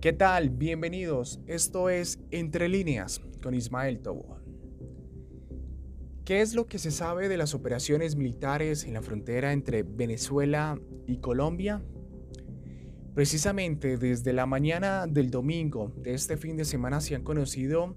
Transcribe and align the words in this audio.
¿Qué 0.00 0.12
tal? 0.12 0.50
Bienvenidos. 0.50 1.40
Esto 1.48 1.90
es 1.90 2.20
Entre 2.30 2.68
líneas 2.68 3.20
con 3.42 3.52
Ismael 3.52 3.98
Tobo. 3.98 4.38
¿Qué 6.24 6.40
es 6.40 6.54
lo 6.54 6.68
que 6.68 6.78
se 6.78 6.92
sabe 6.92 7.28
de 7.28 7.36
las 7.36 7.52
operaciones 7.52 8.14
militares 8.14 8.84
en 8.84 8.94
la 8.94 9.02
frontera 9.02 9.52
entre 9.52 9.82
Venezuela 9.82 10.78
y 11.08 11.16
Colombia? 11.16 11.82
Precisamente 13.16 13.96
desde 13.96 14.32
la 14.32 14.46
mañana 14.46 15.08
del 15.08 15.32
domingo 15.32 15.92
de 15.96 16.14
este 16.14 16.36
fin 16.36 16.56
de 16.56 16.64
semana 16.64 17.00
se 17.00 17.16
han 17.16 17.24
conocido 17.24 17.96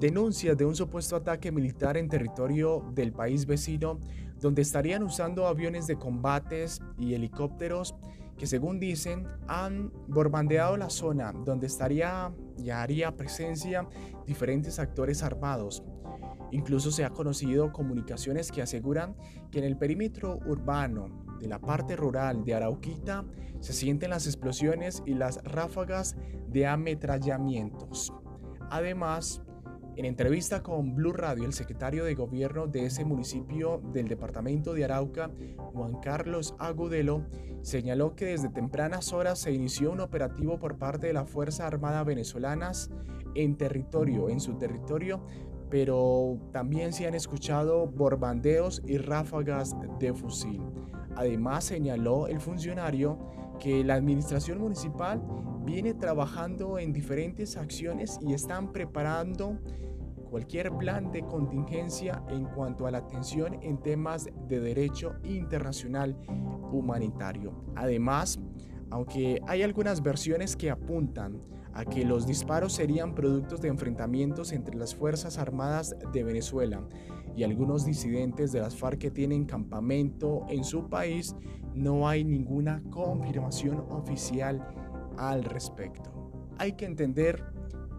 denuncias 0.00 0.58
de 0.58 0.64
un 0.64 0.74
supuesto 0.74 1.14
ataque 1.14 1.52
militar 1.52 1.96
en 1.96 2.08
territorio 2.08 2.84
del 2.96 3.12
país 3.12 3.46
vecino 3.46 4.00
donde 4.40 4.62
estarían 4.62 5.04
usando 5.04 5.46
aviones 5.46 5.86
de 5.86 5.94
combates 5.94 6.80
y 6.98 7.14
helicópteros 7.14 7.94
que 8.36 8.46
según 8.46 8.80
dicen 8.80 9.26
han 9.46 9.92
borbandeado 10.08 10.76
la 10.76 10.90
zona 10.90 11.32
donde 11.32 11.66
estaría 11.66 12.32
y 12.56 12.70
haría 12.70 13.16
presencia 13.16 13.88
diferentes 14.26 14.78
actores 14.78 15.22
armados. 15.22 15.82
Incluso 16.50 16.90
se 16.90 17.04
ha 17.04 17.10
conocido 17.10 17.72
comunicaciones 17.72 18.52
que 18.52 18.62
aseguran 18.62 19.16
que 19.50 19.58
en 19.58 19.64
el 19.64 19.76
perímetro 19.76 20.38
urbano 20.46 21.24
de 21.40 21.48
la 21.48 21.58
parte 21.58 21.96
rural 21.96 22.44
de 22.44 22.54
Arauquita 22.54 23.24
se 23.60 23.72
sienten 23.72 24.10
las 24.10 24.26
explosiones 24.26 25.02
y 25.06 25.14
las 25.14 25.42
ráfagas 25.44 26.16
de 26.48 26.66
ametrallamientos. 26.66 28.12
Además, 28.70 29.42
en 29.96 30.04
entrevista 30.06 30.62
con 30.62 30.94
Blue 30.94 31.12
Radio, 31.12 31.44
el 31.44 31.52
secretario 31.52 32.04
de 32.04 32.14
gobierno 32.14 32.66
de 32.66 32.86
ese 32.86 33.04
municipio 33.04 33.82
del 33.92 34.08
departamento 34.08 34.72
de 34.72 34.84
Arauca, 34.84 35.30
Juan 35.56 36.00
Carlos 36.00 36.54
Agudelo, 36.58 37.26
señaló 37.60 38.14
que 38.14 38.26
desde 38.26 38.48
tempranas 38.48 39.12
horas 39.12 39.38
se 39.38 39.52
inició 39.52 39.92
un 39.92 40.00
operativo 40.00 40.58
por 40.58 40.78
parte 40.78 41.08
de 41.08 41.12
la 41.12 41.26
Fuerza 41.26 41.66
Armada 41.66 42.04
venezolanas 42.04 42.90
en 43.34 43.56
territorio, 43.56 44.30
en 44.30 44.40
su 44.40 44.54
territorio, 44.54 45.22
pero 45.68 46.38
también 46.52 46.92
se 46.92 47.06
han 47.06 47.14
escuchado 47.14 47.86
borbandeos 47.86 48.82
y 48.86 48.96
ráfagas 48.98 49.76
de 49.98 50.14
fusil. 50.14 50.62
Además, 51.16 51.64
señaló 51.64 52.28
el 52.28 52.40
funcionario 52.40 53.18
que 53.62 53.84
la 53.84 53.94
administración 53.94 54.58
municipal 54.58 55.22
viene 55.64 55.94
trabajando 55.94 56.80
en 56.80 56.92
diferentes 56.92 57.56
acciones 57.56 58.18
y 58.20 58.32
están 58.32 58.72
preparando 58.72 59.56
cualquier 60.28 60.76
plan 60.78 61.12
de 61.12 61.24
contingencia 61.24 62.24
en 62.28 62.46
cuanto 62.46 62.88
a 62.88 62.90
la 62.90 62.98
atención 62.98 63.62
en 63.62 63.80
temas 63.80 64.28
de 64.48 64.58
derecho 64.58 65.14
internacional 65.22 66.18
humanitario. 66.72 67.52
Además, 67.76 68.40
aunque 68.90 69.40
hay 69.46 69.62
algunas 69.62 70.02
versiones 70.02 70.56
que 70.56 70.68
apuntan 70.68 71.40
a 71.72 71.84
que 71.84 72.04
los 72.04 72.26
disparos 72.26 72.72
serían 72.72 73.14
productos 73.14 73.60
de 73.60 73.68
enfrentamientos 73.68 74.50
entre 74.50 74.74
las 74.74 74.92
Fuerzas 74.92 75.38
Armadas 75.38 75.94
de 76.12 76.24
Venezuela 76.24 76.82
y 77.36 77.44
algunos 77.44 77.84
disidentes 77.84 78.50
de 78.50 78.60
las 78.60 78.74
FARC 78.74 78.98
que 78.98 79.10
tienen 79.12 79.44
campamento 79.44 80.46
en 80.48 80.64
su 80.64 80.88
país, 80.88 81.36
no 81.74 82.08
hay 82.08 82.24
ninguna 82.24 82.82
confirmación 82.90 83.84
oficial 83.90 84.66
al 85.16 85.44
respecto. 85.44 86.10
Hay 86.58 86.72
que 86.72 86.84
entender 86.84 87.44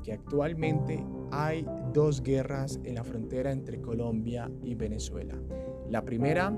que 0.03 0.13
actualmente 0.13 1.03
hay 1.31 1.65
dos 1.93 2.21
guerras 2.21 2.79
en 2.83 2.95
la 2.95 3.03
frontera 3.03 3.51
entre 3.51 3.81
Colombia 3.81 4.51
y 4.61 4.75
Venezuela. 4.75 5.35
La 5.89 6.03
primera, 6.03 6.53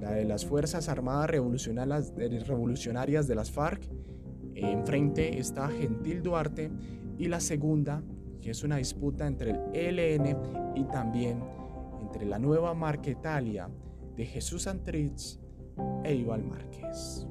la 0.00 0.12
de 0.12 0.24
las 0.24 0.46
Fuerzas 0.46 0.88
Armadas 0.88 1.30
Revolucionarias 1.30 3.26
de 3.26 3.34
las 3.34 3.50
FARC, 3.50 3.88
enfrente 4.54 5.38
está 5.38 5.68
Gentil 5.68 6.22
Duarte, 6.22 6.70
y 7.18 7.28
la 7.28 7.40
segunda, 7.40 8.02
que 8.40 8.50
es 8.50 8.62
una 8.62 8.76
disputa 8.76 9.26
entre 9.26 9.50
el 9.72 9.98
ELN 9.98 10.74
y 10.74 10.84
también 10.84 11.42
entre 12.00 12.26
la 12.26 12.38
nueva 12.38 12.74
Marquetalia 12.74 13.68
de 14.16 14.26
Jesús 14.26 14.66
Antrich 14.66 15.38
e 16.04 16.14
Iván 16.14 16.48
Márquez. 16.48 17.26